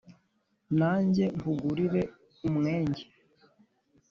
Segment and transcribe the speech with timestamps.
[0.79, 2.01] nanjye nkugurire
[2.47, 3.03] umwenge